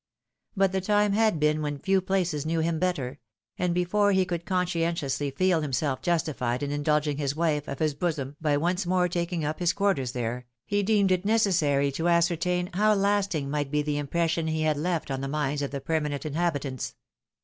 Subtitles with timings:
[0.57, 3.19] But the time had been when few places knew him better;
[3.59, 7.65] and before he could conscientiously feel himself justified in indulging the wife VISIONS or THE
[7.65, 7.67] PAST.
[7.67, 11.23] 93 of his bosom by once more taWng up his quarters there, he deemed it
[11.23, 15.27] necessary to ascertain how lasting miglit be the im pression he had left on the
[15.27, 16.95] minds of the permanent inhabitants.